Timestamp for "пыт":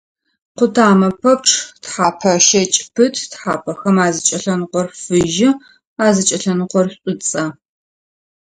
2.93-3.15